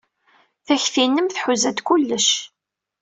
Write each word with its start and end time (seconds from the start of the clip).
Takti-nnem 0.65 1.27
tḥuza-d 1.29 1.79
kullec. 1.87 2.29